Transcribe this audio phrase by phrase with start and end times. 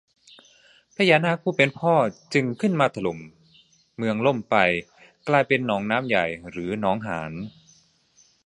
[0.95, 1.93] พญานาคผู้เป็นพ่อ
[2.33, 3.19] จึงขึ้นมาถล่ม
[3.97, 4.55] เมืองล่มไป
[5.27, 7.31] กลายเป็นหนองน้ำใหญ่ คือ หนองหาน